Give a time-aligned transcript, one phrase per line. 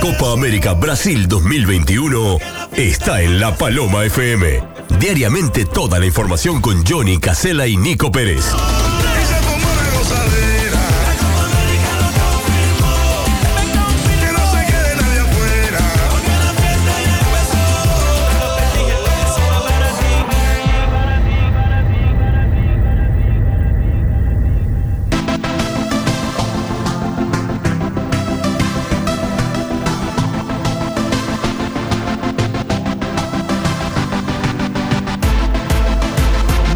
[0.00, 2.38] Copa América Brasil 2021
[2.76, 4.62] está en La Paloma FM.
[5.00, 8.44] Diariamente toda la información con Johnny Casella y Nico Pérez.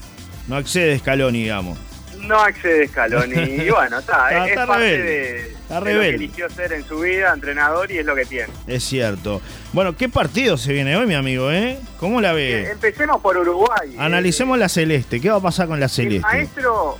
[0.47, 1.77] No accede Scaloni, digamos.
[2.19, 3.33] No accede Scaloni.
[3.35, 5.03] Y bueno, está, Está- es, está es parte rebelde.
[5.43, 8.25] de, Está de lo que eligió ser en su vida, entrenador, y es lo que
[8.25, 8.51] tiene.
[8.67, 9.41] Es cierto.
[9.73, 11.79] Bueno, ¿qué partido se viene hoy, mi amigo, eh?
[11.99, 12.71] ¿Cómo la ve?
[12.71, 13.95] Empecemos por Uruguay.
[13.97, 15.21] Analicemos la celeste.
[15.21, 16.21] ¿Qué va a pasar con la El celeste?
[16.27, 16.97] maestro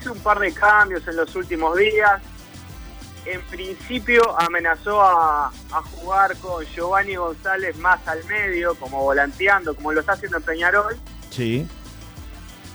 [0.00, 2.20] hizo un par de cambios en los últimos días.
[3.26, 9.92] En principio amenazó a, a jugar con Giovanni González más al medio, como volanteando, como
[9.92, 10.96] lo está haciendo en Peñarol,
[11.30, 11.66] Sí.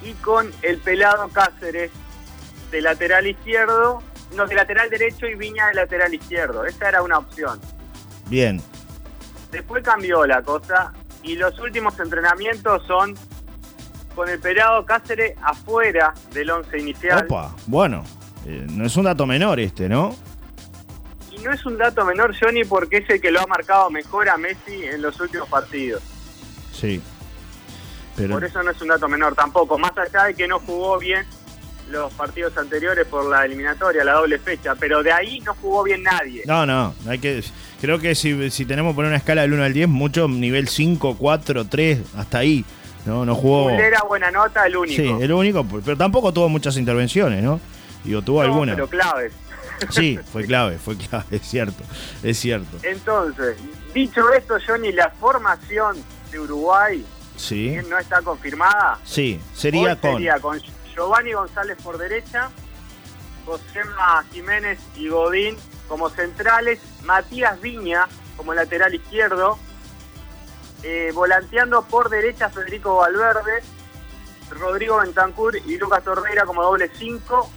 [0.03, 1.91] y con el pelado Cáceres
[2.71, 4.01] de lateral izquierdo,
[4.35, 6.65] no, de lateral derecho y Viña de lateral izquierdo.
[6.65, 7.59] Esa era una opción.
[8.27, 8.61] Bien.
[9.51, 13.15] Después cambió la cosa y los últimos entrenamientos son
[14.15, 17.23] con el pelado Cáceres afuera del once inicial.
[17.25, 17.55] Opa.
[17.67, 18.03] Bueno.
[18.45, 20.15] eh, no es un dato menor este, ¿no?
[21.39, 24.29] Y no es un dato menor, Johnny, porque es el que lo ha marcado mejor
[24.29, 26.01] a Messi en los últimos partidos.
[26.73, 27.01] Sí.
[28.15, 30.97] Pero Por eso no es un dato menor tampoco, más allá de que no jugó
[30.99, 31.25] bien
[31.89, 36.03] los partidos anteriores por la eliminatoria, la doble fecha, pero de ahí no jugó bien
[36.03, 36.43] nadie.
[36.45, 37.43] No, no, hay que
[37.81, 40.67] creo que si, si tenemos que poner una escala del 1 al 10, mucho nivel
[40.67, 42.63] 5, 4, 3, hasta ahí.
[43.05, 43.69] No, no jugó.
[43.69, 45.01] Era buena nota, el único.
[45.01, 47.59] Sí, el único, pero tampoco tuvo muchas intervenciones, ¿no?
[48.03, 48.75] Digo, tuvo No, alguna.
[48.75, 49.33] Pero claves.
[49.89, 51.83] Sí, fue clave, fue clave, es cierto,
[52.23, 52.77] es cierto.
[52.83, 53.57] Entonces,
[53.93, 55.97] dicho esto, Johnny, la formación
[56.31, 58.99] de Uruguay Sí, no está confirmada.
[59.05, 60.11] sí, sería Hoy con.
[60.13, 60.59] sería con
[60.93, 62.49] Giovanni González por derecha,
[63.45, 65.55] Josema Jiménez y Godín
[65.87, 69.57] como centrales, Matías Viña como lateral izquierdo,
[70.83, 73.63] eh, volanteando por derecha Federico Valverde,
[74.49, 77.49] Rodrigo Bentancur y Lucas Torreira como doble 5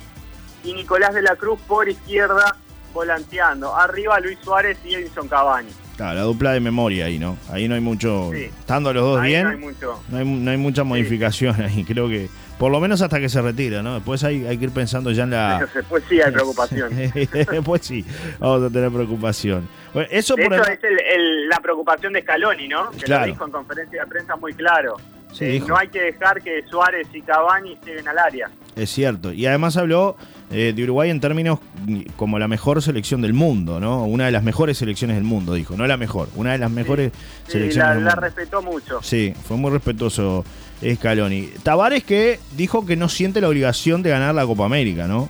[0.64, 2.56] y Nicolás de la Cruz por izquierda
[2.94, 3.74] volanteando.
[3.74, 5.70] Arriba Luis Suárez y Edison Cavani.
[5.96, 7.36] Claro, la dupla de memoria ahí, ¿no?
[7.50, 8.30] Ahí no hay mucho.
[8.32, 8.44] Sí.
[8.44, 10.02] Estando los dos Ahí bien, no hay mucho.
[10.08, 11.84] no hay, no hay mucha modificación ahí.
[11.84, 12.28] Creo que,
[12.58, 13.94] por lo menos hasta que se retira, ¿no?
[13.94, 15.68] Después hay, hay que ir pensando ya en la.
[15.74, 16.90] Después sí hay preocupación.
[17.50, 18.04] Después sí,
[18.38, 19.68] vamos a tener preocupación.
[19.92, 22.90] Bueno, eso De por hecho, el- es el- el- la preocupación de Scaloni, ¿no?
[22.92, 23.26] Que Claro.
[23.26, 24.96] lo dijo en conferencia de prensa muy claro.
[25.32, 28.50] Sí, Eh, no hay que dejar que Suárez y Cavani lleguen al área.
[28.76, 29.32] Es cierto.
[29.32, 30.16] Y además habló
[30.50, 31.58] eh, de Uruguay en términos
[32.16, 34.04] como la mejor selección del mundo, ¿no?
[34.06, 35.76] Una de las mejores selecciones del mundo, dijo.
[35.76, 37.12] No la mejor, una de las mejores
[37.46, 38.20] Sí, selecciones la, del la mundo.
[38.26, 39.02] respetó mucho.
[39.02, 40.44] Sí, fue muy respetuoso
[40.94, 41.48] Scaloni.
[41.62, 45.28] Tavares que dijo que no siente la obligación de ganar la Copa América, ¿no?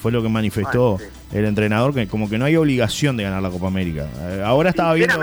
[0.00, 3.42] Fue lo que manifestó Bueno, el entrenador, que como que no hay obligación de ganar
[3.42, 4.06] la Copa América.
[4.20, 5.16] Eh, Ahora estaba viendo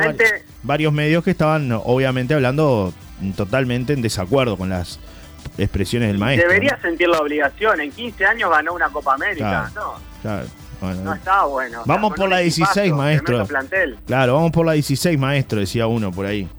[0.64, 2.94] varios medios que estaban obviamente hablando
[3.38, 5.00] totalmente en desacuerdo con las
[5.58, 6.50] expresiones del maestro.
[6.50, 7.80] debería sentir la obligación.
[7.82, 9.70] En 15 años ganó una Copa América.
[9.74, 9.94] Claro.
[10.00, 10.48] No, Claro,
[10.82, 11.84] bueno, no está bueno.
[11.86, 13.46] Vamos por la 16, equipazo, maestro.
[13.46, 14.00] plantel.
[14.06, 16.50] claro, vamos por la 16, maestro, decía uno por ahí.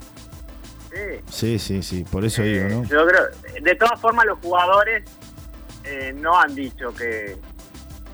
[0.92, 1.20] Sí.
[1.28, 2.88] Sí, sí, sí, por eso Eh, digo, ¿no?
[2.88, 3.22] Yo creo,
[3.62, 5.02] de todas formas, los jugadores
[5.84, 7.36] eh, no han dicho que,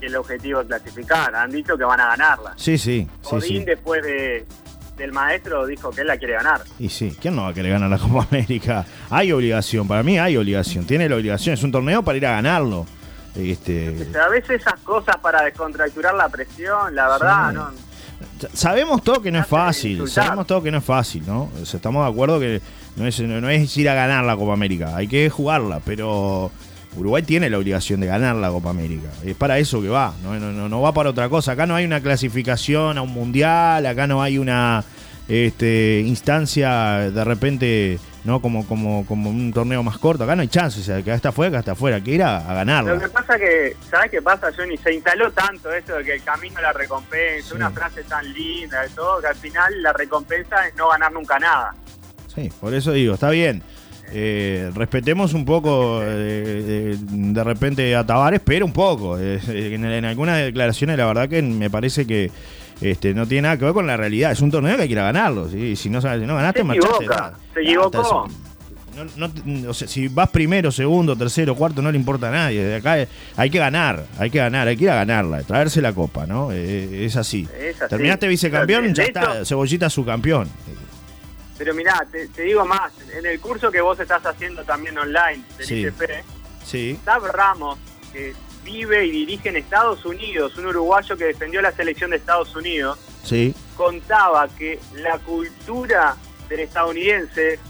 [0.00, 2.54] que el objetivo es clasificar, han dicho que van a ganarla.
[2.56, 3.08] Sí, sí,
[3.40, 3.64] sí.
[3.64, 4.44] después de,
[4.96, 6.60] del maestro, dijo que él la quiere ganar.
[6.78, 8.84] Y sí, ¿quién no va a querer ganar la Copa América?
[9.10, 12.32] Hay obligación, para mí hay obligación, tiene la obligación, es un torneo para ir a
[12.32, 12.86] ganarlo.
[13.34, 13.88] Este,
[14.22, 17.56] a veces esas cosas para descontracturar la presión, la verdad, Sí.
[17.56, 18.48] no.
[18.52, 21.50] sabemos todo que no es fácil, sabemos todo que no es fácil, ¿no?
[21.60, 22.60] O sea, estamos de acuerdo que
[22.96, 26.50] no es, no es ir a ganar la Copa América, hay que jugarla, pero
[26.96, 29.08] Uruguay tiene la obligación de ganar la Copa América.
[29.24, 31.52] Es para eso que va, no, no, no, no va para otra cosa.
[31.52, 34.84] Acá no hay una clasificación a un mundial, acá no hay una
[35.28, 38.42] este, instancia de repente, ¿no?
[38.42, 40.24] Como, como, como un torneo más corto.
[40.24, 42.38] Acá no hay chance, o sea, que está afuera, que está afuera, que ir a,
[42.38, 42.98] a Lo ganarla.
[42.98, 44.76] que pasa que, ¿sabes qué pasa, Johnny?
[44.76, 47.54] Se instaló tanto eso de que el camino a la recompensa, Sí.
[47.56, 51.38] una frase tan linda y todo, que al final la recompensa es no ganar nunca
[51.38, 51.74] nada.
[52.34, 53.62] Sí, por eso digo, está bien.
[54.14, 56.96] Eh, respetemos un poco eh, de,
[57.32, 59.18] de repente a Tavares, pero un poco.
[59.18, 62.30] Eh, en, en algunas declaraciones la verdad que me parece que
[62.80, 64.32] este, no tiene nada que ver con la realidad.
[64.32, 65.48] Es un torneo que hay que ir a ganarlo.
[65.48, 65.76] ¿sí?
[65.76, 66.96] Si no, si no ganaste, Se marchaste.
[67.04, 67.38] equivoca, nada.
[67.54, 68.28] se equivocó.
[69.16, 72.62] no- no- o sea, si vas primero, segundo, tercero, cuarto, no le importa a nadie.
[72.62, 75.80] De acá eh, hay que ganar, hay que ganar, hay que ir a ganarla, traerse
[75.80, 76.50] la copa, ¿no?
[76.52, 77.48] Eh, es así.
[77.58, 77.88] Es así.
[77.88, 80.48] Terminaste vicecampeón, ya hecho- está, Cebollita subcampeón.
[81.62, 85.44] Pero mirá, te, te digo más, en el curso que vos estás haciendo también online
[85.56, 85.74] del Sí.
[85.86, 86.24] ICP,
[86.64, 87.78] Sí, Tab Ramos,
[88.12, 92.56] que vive y dirige en Estados Unidos, un uruguayo que defendió la selección de Estados
[92.56, 93.54] Unidos, sí.
[93.76, 96.16] contaba que la cultura
[96.48, 97.60] del estadounidense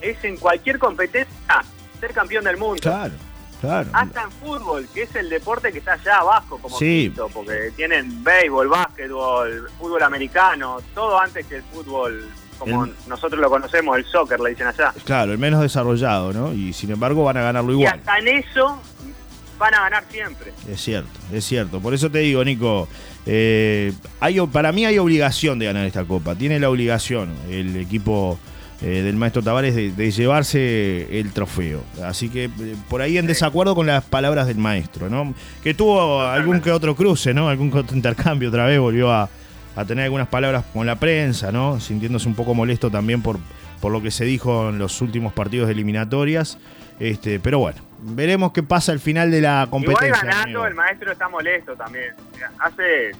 [0.00, 1.62] es en cualquier competencia
[2.00, 2.80] ser campeón del mundo.
[2.82, 3.14] Claro,
[3.60, 3.88] claro.
[3.92, 7.04] Hasta en fútbol, que es el deporte que está allá abajo, como Sí.
[7.06, 13.40] quinto, porque tienen béisbol, básquetbol, fútbol americano, todo antes que el fútbol como El- nosotros
[13.40, 14.92] lo conocemos, el soccer, le dicen allá.
[15.04, 16.52] Claro, el menos desarrollado, ¿no?
[16.52, 17.94] Y sin embargo van a ganarlo Y igual.
[17.94, 18.80] hasta en eso
[19.58, 20.52] van a ganar siempre.
[20.70, 21.80] Es cierto, es cierto.
[21.80, 22.88] Por eso te digo, Nico,
[23.26, 26.34] eh, hay, para mí hay obligación de ganar esta copa.
[26.34, 28.38] Tiene la obligación el equipo
[28.80, 31.82] eh, del maestro Tavares de, de llevarse el trofeo.
[32.04, 32.50] Así que eh,
[32.88, 35.34] por ahí en desacuerdo con las palabras del maestro, ¿no?
[35.64, 37.48] Que tuvo algún que otro cruce, ¿no?
[37.48, 39.28] Algún que otro intercambio otra vez, volvió a,
[39.78, 41.78] a tener algunas palabras con la prensa, ¿no?
[41.78, 43.38] Sintiéndose un poco molesto también por,
[43.80, 46.58] por lo que se dijo en los últimos partidos de eliminatorias.
[46.98, 50.08] Este, pero bueno, veremos qué pasa al final de la competencia.
[50.08, 50.66] Igual ganando, amigo.
[50.66, 52.12] el maestro está molesto también.
[52.58, 53.12] Hace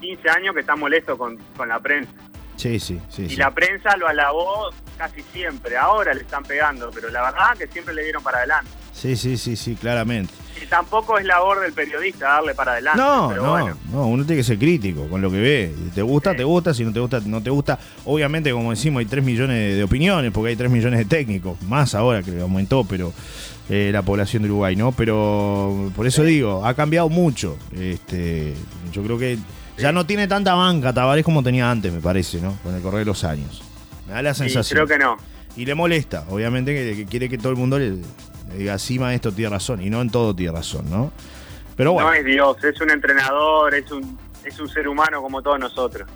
[0.00, 2.12] 15 años que está molesto con, con la prensa.
[2.56, 3.24] Sí, sí, sí.
[3.24, 3.36] Y sí.
[3.36, 5.76] la prensa lo alabó casi siempre.
[5.76, 8.70] Ahora le están pegando, pero la verdad que siempre le dieron para adelante.
[8.92, 10.32] Sí, sí, sí, sí, claramente.
[10.62, 13.00] Y tampoco es labor del periodista darle para adelante.
[13.00, 13.76] No, pero no, bueno.
[13.92, 15.74] no, uno tiene que ser crítico con lo que ve.
[15.94, 16.38] Te gusta, Sí.
[16.38, 17.78] te gusta, si no te gusta, no te gusta.
[18.04, 21.94] Obviamente, como decimos, hay 3 millones de, opiniones, porque hay 3 millones de técnicos, más
[21.94, 23.12] ahora que aumentó, pero
[23.68, 24.92] eh, la población de Uruguay, ¿no?
[24.92, 27.56] Pero por eso digo, ha cambiado mucho.
[27.78, 28.54] Este,
[28.92, 29.38] yo creo que
[29.76, 32.56] ya no tiene tanta banca Tavares como tenía antes, me parece, ¿no?
[32.64, 33.62] Con el correr de los años.
[34.06, 34.86] Me da la Sí, sensación.
[34.86, 35.16] creo que no.
[35.56, 37.94] Y le molesta, obviamente, que, que quiere que todo el mundo le
[38.56, 39.82] diga, sí, maestro, tiene razón.
[39.82, 41.12] Y no en todo tiene razón, ¿no?
[41.76, 42.08] Pero bueno.
[42.08, 46.08] No es Dios, es un entrenador, es un, es un ser humano como todos nosotros.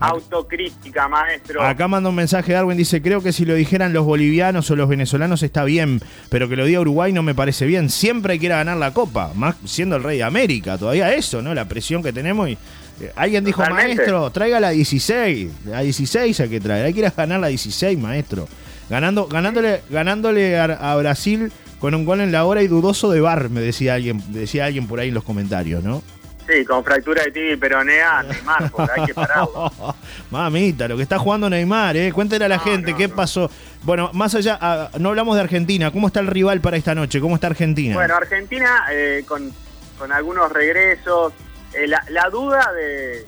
[0.00, 1.62] Autocrítica, maestro.
[1.62, 4.88] Acá manda un mensaje Darwin, dice, creo que si lo dijeran los bolivianos o los
[4.88, 7.88] venezolanos está bien, pero que lo diga Uruguay no me parece bien.
[7.88, 11.14] Siempre hay que ir a ganar la Copa, más siendo el rey de América, todavía
[11.14, 11.54] eso, ¿no?
[11.54, 12.52] La presión que tenemos y...
[12.52, 13.96] eh, alguien dijo, Totalmente.
[13.96, 17.46] maestro, traiga la 16, la 16 hay que traer, hay que ir a ganar la
[17.48, 18.46] 16, maestro.
[18.88, 21.50] Ganando, ganándole, ganándole a, a Brasil
[21.80, 24.86] con un gol en la hora y dudoso de bar, me decía alguien, decía alguien
[24.86, 26.02] por ahí en los comentarios, ¿no?
[26.46, 29.72] Sí, con fractura de tibia y peronea, Neymar, porque hay que pararlo.
[30.30, 32.12] Mamita, lo que está jugando Neymar, ¿eh?
[32.12, 33.14] Cuéntale a la No, gente no, qué no.
[33.14, 33.50] pasó.
[33.82, 35.90] Bueno, más allá, ah, no hablamos de Argentina.
[35.90, 37.18] ¿Cómo está el rival para esta noche?
[37.20, 37.94] ¿Cómo está Argentina?
[37.94, 39.50] Bueno, Argentina eh, con,
[39.98, 41.32] con algunos regresos.
[41.72, 43.24] Eh, la, la duda de,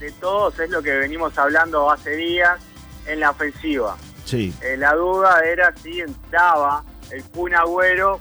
[0.00, 2.58] de todos es lo que venimos hablando hace días
[3.06, 3.96] en la ofensiva.
[4.28, 8.20] Sí, Eh, la duda era si entraba el Kun Agüero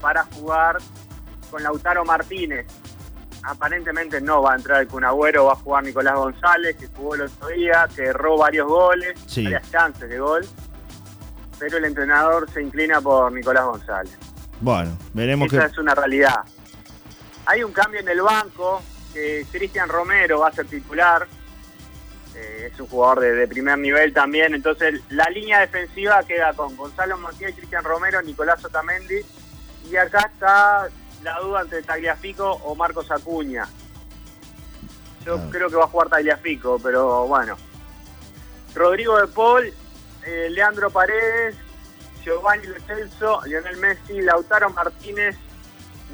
[0.00, 0.78] para jugar
[1.50, 2.66] con Lautaro Martínez.
[3.44, 7.14] Aparentemente no va a entrar el Kun Agüero, va a jugar Nicolás González, que jugó
[7.16, 9.44] el otro día, que erró varios goles, Sí.
[9.44, 10.46] varias chances de gol.
[11.58, 14.16] Pero el entrenador se inclina por Nicolás González.
[14.60, 15.72] bueno, veremos Esa que.
[15.72, 16.36] es una realidad.
[17.46, 18.80] Hay un cambio en el banco,
[19.12, 21.26] que Cristian Romero va a ser titular.
[22.34, 24.54] Eh, es un jugador de, de primer nivel también.
[24.54, 29.20] Entonces, la línea defensiva queda con Gonzalo Montiel, Cristian Romero, Nicolás Otamendi.
[29.90, 30.88] Y acá está
[31.22, 33.66] la duda entre Tagliafico o Marcos Acuña.
[35.24, 35.50] Yo Claro.
[35.50, 37.56] creo que va a jugar Tagliafico, pero bueno.
[38.74, 39.72] Rodrigo de Paul,
[40.24, 41.54] eh, Leandro Paredes,
[42.24, 45.36] Giovanni Lo Celso, Lionel Messi, Lautaro Martínez,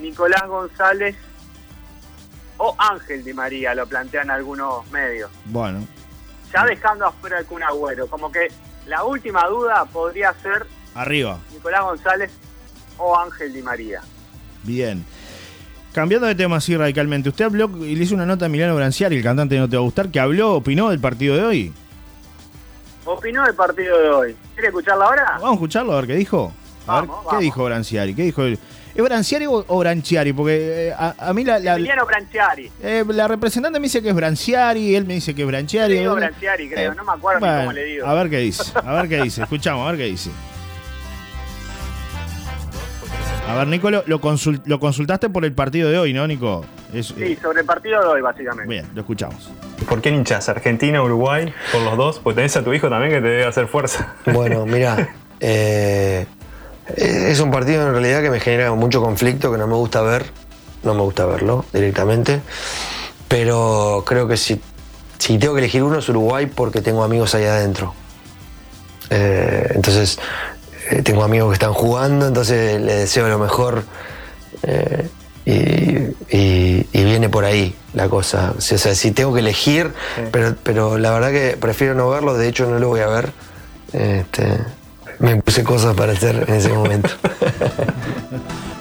[0.01, 1.17] Nicolás González
[2.57, 5.31] o Ángel Di María, lo plantean algunos medios.
[5.45, 5.87] Bueno,
[6.53, 8.49] Ya dejando afuera el Kun Agüero, como que
[8.87, 11.39] la última duda podría ser arriba.
[11.53, 12.31] Nicolás González
[12.97, 14.01] o Ángel Di María.
[14.65, 15.05] Bien.
[15.93, 19.17] cambiando de tema así radicalmente, usted habló y le hizo una nota a Emiliano Branciari,
[19.17, 21.73] el cantante de No Te Va a Gustar, que habló, opinó del partido de hoy.
[23.05, 24.37] Opinó del partido de hoy.
[24.55, 25.25] ¿Quiere escucharla ahora?
[25.35, 26.53] Vamos a escucharlo a ver qué dijo.
[26.87, 28.15] A ver, Vamos, ¿qué dijo Branciari?
[28.15, 28.59] ¿Qué dijo él?
[28.99, 30.33] ¿Es Branciari o, o Branciari?
[30.33, 32.69] Porque eh, a, a mí la, la, Emiliano Branciari.
[32.83, 35.95] eh, la representante me dice que es Branciari, él me dice que es Branciari.
[35.95, 38.05] Yo digo Eh, Branciari, creo, eh, no me acuerdo ni cómo le digo.
[38.09, 39.43] A ver qué dice, a ver qué dice.
[39.43, 40.31] Escuchamos, a ver qué dice.
[43.49, 46.65] A ver, Nico, lo, lo consul- lo consultaste por el partido de hoy, ¿no, Nico?
[46.93, 48.69] Es- Sí, sobre el partido de hoy, básicamente.
[48.69, 49.49] bien, lo escuchamos.
[49.89, 50.49] ¿Por qué hinchas?
[50.49, 51.55] ¿Argentina, Uruguay?
[51.71, 52.19] ¿Por los dos?
[52.19, 54.17] Pues tenés a tu hijo también que te debe hacer fuerza.
[54.27, 55.09] Bueno, mira,
[55.41, 56.27] eh,
[56.97, 60.27] es un partido en realidad que me genera mucho conflicto, que no me gusta ver,
[60.83, 62.41] no me gusta verlo directamente,
[63.29, 64.61] pero creo que si,
[65.19, 67.95] si tengo que elegir uno es Uruguay porque tengo amigos ahí adentro.
[69.11, 70.19] Eh, entonces,
[70.91, 73.85] eh, tengo amigos que están jugando, entonces les deseo lo mejor
[74.63, 75.09] eh,
[75.45, 78.55] y, y- y viene por ahí la cosa.
[78.57, 79.93] O sea, si tengo que elegir,
[80.31, 83.33] pero, pero la verdad que prefiero no verlo, de hecho no lo voy a ver.
[83.93, 84.59] Este,
[85.21, 87.11] me puse cosas para hacer en ese momento.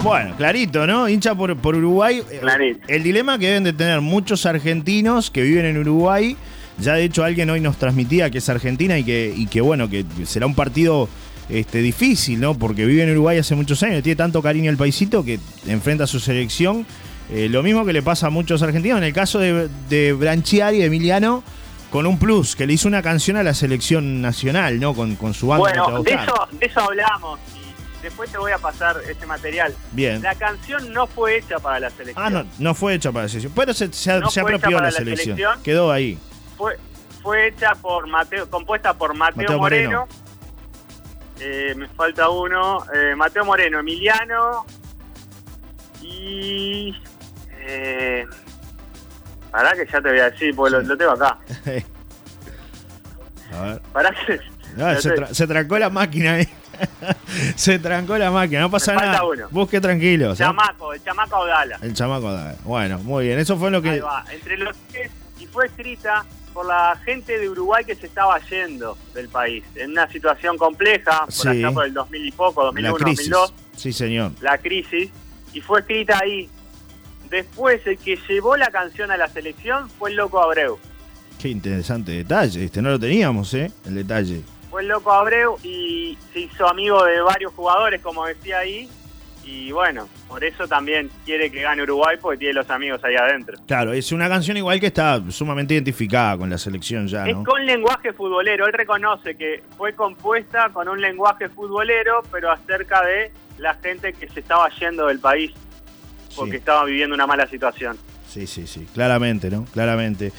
[0.03, 1.10] Bueno, clarito, ¿no?
[1.10, 2.22] Hincha por, por Uruguay.
[2.39, 2.79] Clarito.
[2.88, 6.38] El dilema que deben de tener muchos argentinos que viven en Uruguay.
[6.79, 9.89] Ya de hecho alguien hoy nos transmitía que es Argentina y que, y que bueno,
[9.89, 11.10] que será un partido
[11.50, 12.53] este, difícil, ¿no?
[12.53, 16.08] Porque vive en Uruguay hace muchos años, tiene tanto cariño el paisito que enfrenta a
[16.08, 16.86] su selección.
[17.29, 19.00] Eh, lo mismo que le pasa a muchos argentinos.
[19.00, 21.44] En el caso de, de Branchiari, de Emiliano,
[21.91, 24.94] con un plus, que le hizo una canción a la selección nacional, ¿no?
[24.94, 25.67] Con, con su banda.
[25.67, 28.58] ¿No te va a Bueno, de eso, de eso hablamos y después te voy a
[28.58, 29.74] pasar ese material.
[29.91, 30.22] Bien.
[30.22, 32.25] La canción no fue hecha para la selección.
[32.25, 33.53] Ah, no, no fue hecha para la selección.
[33.56, 35.38] Pero se, se, No se apropió la la selección.
[35.38, 35.63] selección.
[35.63, 36.17] Quedó ahí.
[36.58, 36.77] Fue,
[37.24, 39.89] fue hecha por Mateo, compuesta por Mateo, Mateo Moreno.
[40.08, 40.08] Moreno.
[41.39, 42.84] Eh, me falta uno.
[42.94, 44.65] eh, Mateo Moreno, Emiliano
[46.01, 46.94] y.
[47.70, 48.25] Eh,
[49.51, 51.38] pará que ya te voy a decir, porque lo, lo tengo acá.
[53.54, 53.82] A ver.
[53.94, 54.39] Pará que.
[54.75, 56.48] No se, tra- se trancó la máquina ahí.
[57.56, 59.24] se trancó la máquina, no pasa nada.
[59.24, 59.48] uno.
[59.50, 60.36] Busque tranquilo.
[60.36, 60.44] ¿sí?
[60.44, 61.80] Chamaco, el chamaco Audala.
[61.82, 62.32] El chamaco.
[62.32, 62.58] dale.
[62.63, 63.39] Bueno, muy bien.
[63.39, 64.01] Eso fue lo Ahí que.
[64.01, 68.38] va, entre los tres, y fue escrita por la gente de Uruguay que se estaba
[68.50, 71.48] yendo del país, en una situación compleja, por Sí.
[71.50, 73.30] allá por el 2000 y poco, La 2001, crisis.
[73.30, 74.32] 2002, Sí, señor.
[74.42, 75.10] la crisis,
[75.54, 76.50] y fue escrita ahí.
[77.29, 80.77] Después, el que llevó la canción a la selección fue el Loco Abreu.
[81.39, 82.63] Qué interesante detalle.
[82.65, 83.72] Este no lo teníamos, ¿eh?
[83.86, 84.41] El detalle.
[84.69, 88.89] Fue el Loco Abreu y se hizo amigo de varios jugadores, como decía ahí,
[89.43, 93.57] y bueno, por eso también quiere que gane Uruguay, porque tiene los amigos ahí adentro.
[93.65, 97.43] Claro, es una canción igual que está sumamente identificada con la selección ya, Es ¿no?
[97.46, 98.67] con lenguaje futbolero.
[98.67, 104.27] Él reconoce que fue compuesta con un lenguaje futbolero, pero acerca de la gente que
[104.27, 105.53] se estaba yendo del país
[106.38, 106.58] porque Sí.
[106.58, 107.98] estaba viviendo una mala situación.
[108.29, 109.65] Sí, sí, sí, claramente, ¿no?
[109.74, 110.32] Claramente.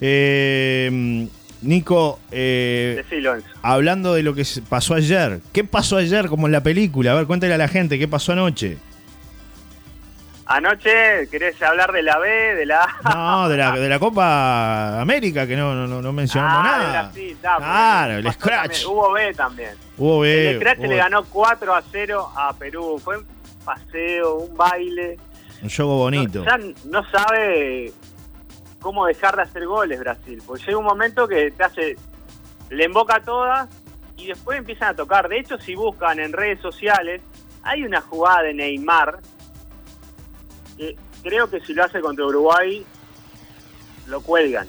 [0.00, 1.28] Eh,
[1.62, 6.60] Nico, eh, Decilo, hablando de lo que pasó ayer, ¿qué pasó ayer como en la
[6.62, 7.12] película?
[7.12, 8.78] A ver, cuéntale a la gente, ¿qué pasó anoche?
[10.44, 13.14] Anoche, ¿querés hablar de la B, de la A?
[13.14, 17.12] No, de la, de la Copa América, que no, no, no, mencionamos Ah, nada.
[17.14, 18.82] Está, Claro, el Scratch.
[18.82, 18.86] también.
[18.88, 19.70] Hubo B también.
[19.96, 23.00] Hubo B, el Scratch hubo le ganó 4 a 0 a Perú.
[23.02, 23.24] Fue un
[23.64, 25.16] paseo, un baile.
[25.62, 26.40] Un juego bonito.
[26.40, 27.92] No, ya no sabe
[28.80, 30.42] cómo dejar de hacer goles Brasil.
[30.46, 31.96] Porque llega un momento que te hace,
[32.70, 33.68] le emboca todas
[34.16, 35.28] y después empiezan a tocar.
[35.28, 37.22] De hecho, si buscan en redes sociales,
[37.62, 39.20] hay una jugada de Neymar
[40.76, 42.84] que creo que si lo hace contra Uruguay,
[44.06, 44.66] lo cuelgan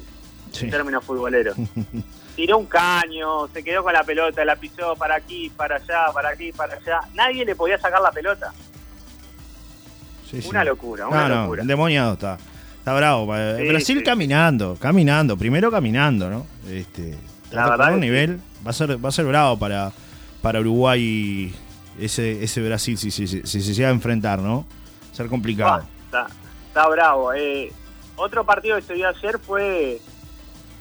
[0.52, 0.66] Sí.
[0.66, 1.56] en términos futboleros.
[2.36, 6.30] Tiró un caño, se quedó con la pelota, la pisó para aquí, para allá, para
[6.30, 7.00] aquí, para allá.
[7.14, 8.52] Nadie le podía sacar la pelota.
[10.34, 10.50] Sí, sí.
[10.50, 11.62] Una locura, una no, no, locura.
[11.62, 12.38] endemoniado está.
[12.80, 13.34] Está bravo.
[13.58, 16.46] Sí, Brasil caminando, caminando, primero caminando, ¿no?
[16.70, 17.16] Este,
[17.52, 18.40] La verdad un nivel.
[18.66, 19.92] Va a ser, va a ser bravo para,
[20.42, 21.54] para Uruguay
[22.00, 24.66] ese, ese Brasil si, si, si- si se llega a enfrentar, ¿no?
[25.08, 25.82] Va a ser complicado.
[25.84, 26.28] Ah, está,
[26.68, 27.32] está bravo.
[27.34, 27.72] Eh,
[28.16, 30.00] otro partido que se dio ayer fue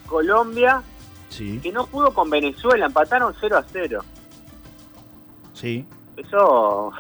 [0.07, 0.83] Colombia,
[1.29, 4.05] Sí, que no pudo con Venezuela, empataron 0 a 0.
[5.55, 5.87] sí.
[6.17, 6.93] Eso,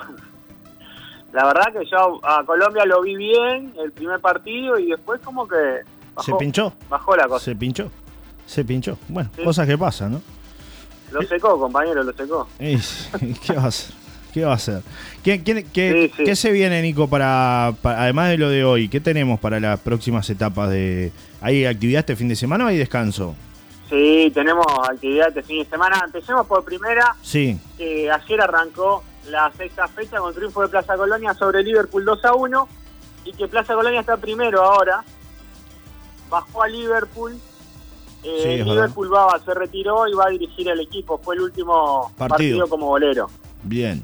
[1.32, 5.46] la verdad que yo a Colombia lo vi bien el primer partido y después como
[5.48, 5.56] que
[6.24, 6.72] Se pinchó.
[6.88, 7.44] bajó la cosa.
[7.44, 7.90] Se pinchó.
[8.46, 8.98] Se pinchó.
[9.08, 9.42] Bueno, Sí.
[9.42, 10.22] cosas que pasan, ¿no?
[11.12, 12.48] Lo secó, compañero, lo secó.
[12.60, 12.76] Y-
[13.34, 13.94] ¿Qué va a hacer?
[14.32, 14.82] ¿Qué va a hacer?
[15.22, 16.24] ¿Qué, qué- qué- Sí, sí.
[16.24, 18.88] qué se viene, Nico, para, para- además de lo de hoy?
[18.88, 21.12] ¿Qué tenemos para las próximas etapas de...
[21.42, 23.34] ¿Hay actividad este fin de semana o hay descanso?
[23.90, 26.00] Sí, tenemos actividad este fin de semana.
[26.06, 31.32] Empecemos por primera, Sí, que ayer arrancó la sexta fecha con triunfo de Plaza Colonia
[31.34, 32.68] sobre Liverpool 2 a 1.
[33.24, 35.04] y que Plaza Colonia está primero ahora.
[36.28, 37.32] Bajó a Liverpool.
[38.24, 41.18] Eh, Sí, Liverpool va, se retiró y va a dirigir el equipo.
[41.18, 42.28] Fue el último Partido.
[42.28, 43.28] partido, como bolero.
[43.62, 44.02] Bien.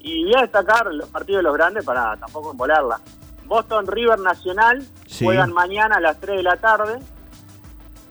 [0.00, 3.00] Y voy a destacar los partidos de los grandes para tampoco embolarla.
[3.46, 5.24] Boston River Nacional Sí.
[5.24, 6.98] juegan mañana a las 3 de la tarde.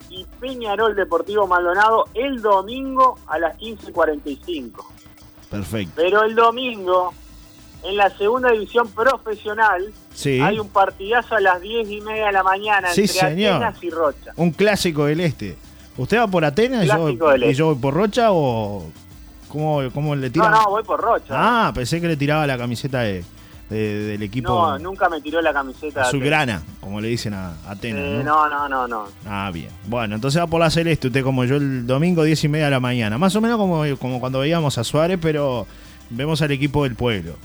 [0.10, 4.86] Y Peñarol Deportivo Maldonado el domingo a las 15.45.
[5.50, 5.94] Perfecto.
[5.96, 7.14] Pero el domingo,
[7.84, 10.40] en la segunda división profesional, Sí.
[10.42, 13.54] hay un partidazo a las 10 y media de la mañana Sí, entre señor.
[13.56, 14.34] Atenas y Rocha.
[14.36, 15.56] Un clásico del este.
[15.98, 17.54] ¿Usted va por Atenas y yo, y este.
[17.54, 18.86] yo voy por Rocha o
[19.48, 20.52] cómo, cómo le No, tiran?
[20.52, 21.26] no, voy por Rocha.
[21.32, 23.24] Ah, pensé que le tiraba la camiseta de,
[23.70, 26.04] de- del equipo no, nunca me tiró la camiseta.
[26.04, 28.02] azulgrana, como le dicen a Atenas.
[28.02, 28.48] Eh, ¿no?
[28.50, 29.06] no, no, no, no.
[29.26, 29.70] Ah, bien.
[29.88, 32.72] Bueno, entonces va por la celeste, usted como yo el domingo 10 y media de
[32.72, 33.18] la mañana.
[33.18, 35.68] Más o menos como, como cuando veíamos a Suárez, pero
[36.10, 37.36] vemos al equipo del pueblo.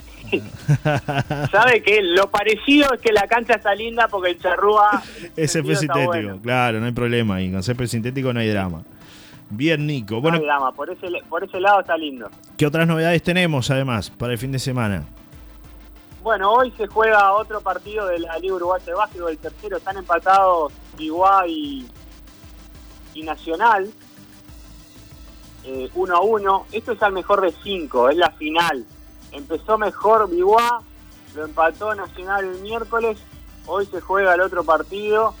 [1.51, 5.01] ¿Sabe que Lo parecido es que la cancha está linda porque el charrúa.
[5.35, 6.39] Es césped sintético, bueno.
[6.41, 7.41] claro, no hay problema.
[7.41, 8.83] Y con césped sintético no hay drama.
[9.49, 10.21] Bien, Nico.
[10.21, 12.29] Bueno, No hay drama, por ese, por ese lado está lindo.
[12.57, 15.03] ¿qué otras novedades tenemos además para el fin de semana?
[16.23, 19.75] Bueno, hoy se juega otro partido de la Liga Uruguaya de Básquetbol, el tercero.
[19.77, 21.85] Están empatados Iguá y,
[23.13, 23.91] y Nacional.
[25.65, 26.65] eh, uno a uno.
[26.71, 28.85] Esto es al mejor de cinco, es la final.
[29.33, 30.81] Empezó mejor Biguá,
[31.35, 33.17] lo empató Nacional el miércoles.
[33.65, 35.33] Hoy se juega el otro partido.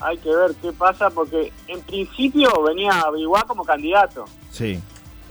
[0.00, 4.24] Hay que ver qué pasa porque en principio venía Biguá como candidato.
[4.52, 4.80] Sí.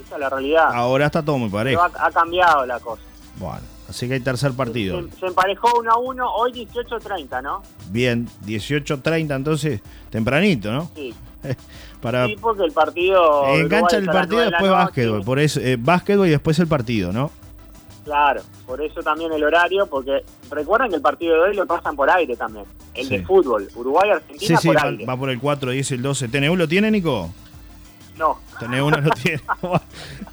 [0.03, 0.69] Esa es la realidad.
[0.73, 1.81] Ahora está todo muy parejo.
[1.81, 3.01] ha, ha cambiado la cosa.
[3.37, 5.01] Bueno, así que hay tercer partido.
[5.13, 7.61] Se, se emparejó uno a uno, hoy 18-30, ¿no?
[7.89, 10.89] Bien, 18.30 entonces, tempranito, ¿no?
[10.95, 11.13] Sí.
[12.01, 13.43] Para Sí, porque el partido.
[13.47, 14.83] de engancha el partido de después noche.
[14.83, 17.31] básquetbol, por eso eh, básquetbol y después el partido, ¿no?
[18.05, 21.95] Claro, por eso también el horario, porque recuerden que el partido de hoy lo pasan
[21.95, 22.65] por aire también.
[22.93, 23.17] El Sí.
[23.17, 25.05] de fútbol, Sí, Uruguay-Argentina sí, por va, aire.
[25.05, 26.27] va por el 4, 10, el 12.
[26.29, 27.29] ¿TNU lo tiene, Nico?
[28.17, 29.41] No, TNU no lo tiene.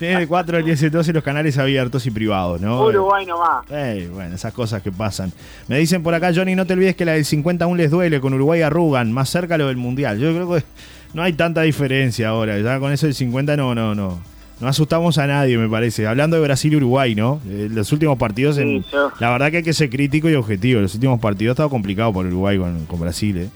[0.01, 2.83] el 4, el 10, el 12 los canales abiertos y privados, ¿no?
[2.83, 3.65] Uruguay nomás.
[3.71, 5.33] Eh, bueno, esas cosas que pasan.
[5.69, 8.21] Me dicen por acá, Johnny, no te olvides que la del 50 aún les duele,
[8.21, 10.19] con Uruguay arrugan, más cerca lo del Mundial.
[10.19, 10.65] Yo creo que
[11.13, 14.19] no hay tanta diferencia ahora, ya con eso del 50 no, no, no.
[14.61, 16.07] No asustamos a nadie, me parece.
[16.07, 17.41] Hablando de Brasil y Uruguay, ¿no?
[17.47, 20.35] Eh, los últimos partidos, en- Sí, yo- la verdad que hay que ser crítico y
[20.37, 20.81] objetivo.
[20.81, 23.49] Los últimos partidos ha estado complicado por Uruguay con, con Brasil, ¿eh?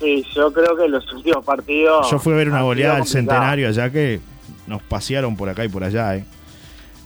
[0.00, 2.10] Sí, yo creo que los últimos partidos.
[2.10, 4.20] Yo fui a ver una goleada del centenario allá que
[4.66, 6.24] nos pasearon por acá y por allá, ¿eh?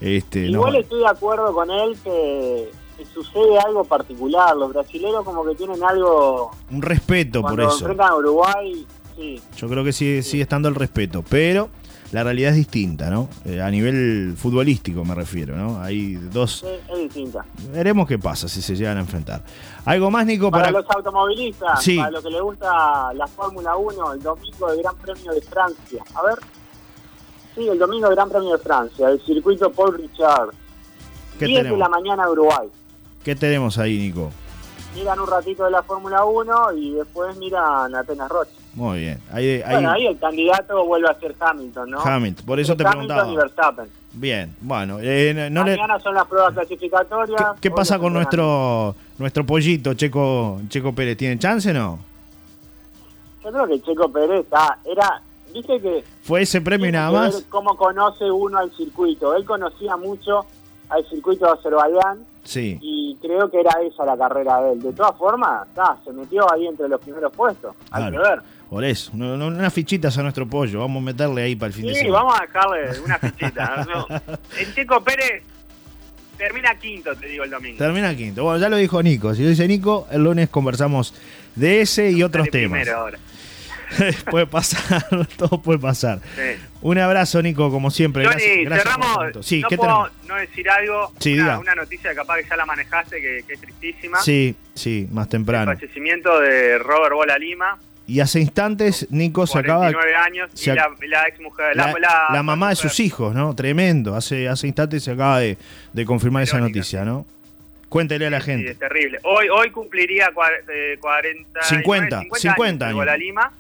[0.01, 0.59] Este, no.
[0.59, 4.57] Igual estoy de acuerdo con él que, que sucede algo particular.
[4.57, 6.51] Los brasileños, como que tienen algo.
[6.71, 7.79] Un respeto por Cuando eso.
[7.81, 9.41] enfrentan a Uruguay, sí.
[9.57, 11.71] Yo creo que sigue, sigue estando el respeto, pero
[12.15, 13.29] la realidad es distinta, ¿no?
[13.45, 15.83] Eh, a nivel futbolístico me refiero, ¿no?
[15.83, 16.61] Hay dos...
[16.61, 17.45] sí, es distinta.
[17.73, 19.43] Veremos qué pasa si se llegan a enfrentar.
[19.85, 20.49] ¿Algo más, Nico?
[20.49, 21.97] Para, Para, los automovilistas, Sí.
[21.99, 26.05] para los que les gusta la Fórmula 1, el domingo del Gran Premio de Francia.
[26.15, 26.39] A ver.
[27.57, 30.51] Sí, el domingo del Gran Premio de Francia, el circuito Paul Richard.
[31.37, 31.79] ¿Qué 10 de tenemos?
[31.81, 32.69] la mañana de Uruguay.
[33.25, 34.31] ¿Qué tenemos ahí, Nico?
[34.95, 38.53] Miran un ratito de la Fórmula 1 y después miran Atenas Rocha.
[38.75, 39.21] Muy bien.
[39.33, 42.01] Ahí, ahí- Bueno, ahí el candidato vuelve a ser Hamilton, ¿no?
[42.01, 43.37] Hamilton, por eso te Hamilton y.
[43.37, 43.87] Verstappen.
[44.15, 44.99] Bien, bueno.
[45.01, 47.61] eh, no le- Mañana son las pruebas ¿Qué, clasificatorias.
[47.61, 51.17] qué pasa con nuestro nuestro pollito, Checo, Checo Pérez?
[51.17, 51.99] ¿Tiene chance o no?
[53.45, 55.21] Yo creo que Checo Pérez ah, era...
[55.53, 57.45] Viste que ¿Fue ese premio nada más?
[57.49, 59.37] cómo conoce uno al circuito.
[59.37, 60.45] Él conocía mucho
[60.89, 62.79] al circuito de Azerbaiyán Sí.
[62.81, 64.83] y creo que era esa la carrera de él.
[64.83, 67.75] De todas formas, está, se metió ahí entre los primeros puestos.
[67.91, 68.23] Hay Claro.
[68.23, 68.43] que ver.
[68.71, 69.11] Por eso.
[69.15, 70.81] No- no- unas fichitas a nuestro pollo.
[70.81, 72.23] Vamos a meterle ahí para el fin de Sí, semana.
[72.25, 73.87] vamos a dejarle una fichita.
[73.95, 74.07] ¿no?
[74.59, 75.43] El Checo Pérez
[76.37, 77.79] termina quinto, te digo, el domingo.
[77.79, 78.43] Termina quinto.
[78.45, 79.35] Bueno, ya lo dijo Nico.
[79.35, 81.15] Si lo dice Nico, el lunes conversamos
[81.55, 82.81] de ese y otros temas.
[82.81, 83.19] primero ahora.
[84.31, 85.05] puede pasar,
[85.37, 86.21] todo puede pasar.
[86.37, 86.61] Sí.
[86.83, 88.25] Un abrazo, Nico, como siempre.
[88.25, 89.47] Johnny, Gracias, gracias el cerramos.
[89.47, 91.13] Sí, no ¿qué puedo no decir algo.
[91.19, 94.21] Sí, una, una noticia que capaz que ya la manejaste, que, que es tristísima.
[94.21, 95.73] Sí, sí, más El temprano.
[95.75, 97.79] fallecimiento de Robert Bola Lima.
[98.07, 99.91] Y hace instantes, Nico se acaba.
[99.91, 101.87] 49 años se y la, la ex mujer La,
[102.31, 102.91] la mamá de mujer.
[102.91, 103.55] sus hijos, ¿no?
[103.55, 104.15] Tremendo.
[104.15, 105.57] Hace, hace instantes se acaba de,
[105.95, 106.79] de confirmar esa Verónica.
[106.81, 107.27] noticia, ¿no?
[107.89, 108.73] Cuéntele a la Sí, gente.
[108.73, 109.21] es terrible.
[109.23, 112.97] Hoy hoy cumpliría cua- eh, 40 50, 50 años.
[113.01, 113.07] años.
[113.07, 113.53] La Lima.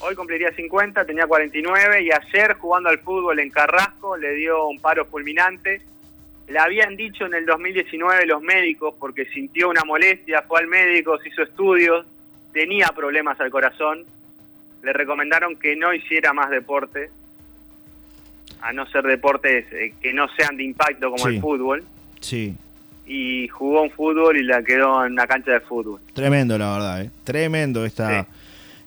[0.00, 4.78] Hoy cumpliría 50, tenía 49 y ayer jugando al fútbol en Carrasco le dio un
[4.78, 5.82] paro fulminante.
[6.48, 11.18] Le habían dicho en el 2019 los médicos porque sintió una molestia, fue al médico,
[11.18, 12.06] se hizo estudios,
[12.52, 14.04] tenía problemas al corazón.
[14.82, 17.10] Le recomendaron que no hiciera más deporte,
[18.62, 21.34] a no ser deportes eh, que no sean de impacto como Sí.
[21.36, 21.84] el fútbol.
[22.20, 22.56] Sí.
[23.12, 26.00] y jugó un fútbol y la quedó en una cancha de fútbol.
[26.14, 27.10] Tremendo, la verdad, ¿eh?
[27.24, 28.24] Tremendo esta,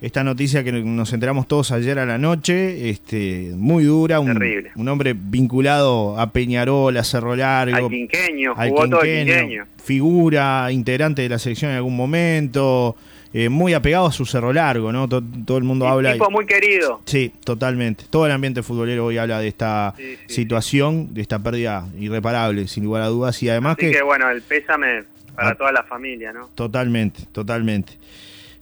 [0.03, 2.89] esta noticia que nos enteramos todos ayer a la noche.
[2.89, 4.19] Este, muy dura.
[4.19, 4.71] Un, Terrible.
[4.75, 7.75] un hombre vinculado a Peñarol, a Cerro Largo.
[7.87, 9.65] Al quinqueño, al jugó todo el quinqueño.
[9.83, 12.95] Figura, integrante de la selección en algún momento.
[13.35, 15.09] eh, muy apegado a su Cerro Largo, ¿no?
[15.09, 16.13] To- Todo, el mundo habla.
[16.13, 17.01] tipo muy querido.
[17.05, 18.03] Sí, totalmente.
[18.11, 20.35] Todo el ambiente futbolero hoy habla de esta Sí, sí.
[20.35, 23.41] situación, de esta pérdida irreparable, sin lugar a dudas.
[23.41, 25.55] Y además Así que, que bueno, el pésame para Ah.
[25.55, 26.49] toda la familia, ¿no?
[26.53, 27.93] Totalmente, totalmente.